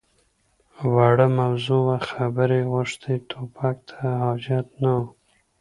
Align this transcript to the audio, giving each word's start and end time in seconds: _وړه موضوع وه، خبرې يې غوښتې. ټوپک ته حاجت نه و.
_وړه 0.93 1.27
موضوع 1.39 1.81
وه، 1.85 1.97
خبرې 2.09 2.57
يې 2.61 2.69
غوښتې. 2.71 3.13
ټوپک 3.29 3.77
ته 3.89 3.95
حاجت 4.21 4.67
نه 4.81 4.91
و. 4.99 5.01